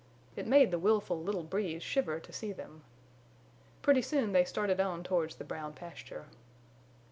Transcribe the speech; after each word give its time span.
It 0.35 0.47
made 0.47 0.71
the 0.71 0.79
willful 0.79 1.21
little 1.21 1.43
Breeze 1.43 1.83
shiver 1.83 2.19
to 2.19 2.33
see 2.33 2.51
them. 2.51 2.81
Pretty 3.83 4.01
soon 4.01 4.31
they 4.31 4.45
started 4.45 4.79
on 4.79 5.03
towards 5.03 5.35
the 5.35 5.43
Brown 5.43 5.73
Pasture. 5.73 6.25